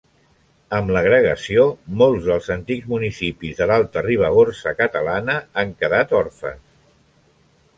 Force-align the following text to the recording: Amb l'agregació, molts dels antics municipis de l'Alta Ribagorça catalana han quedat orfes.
Amb 0.75 0.91
l'agregació, 0.95 1.65
molts 2.01 2.23
dels 2.31 2.49
antics 2.55 2.89
municipis 2.93 3.59
de 3.61 3.67
l'Alta 3.73 4.03
Ribagorça 4.07 4.75
catalana 4.81 5.37
han 5.65 5.77
quedat 5.83 6.17
orfes. 6.23 6.59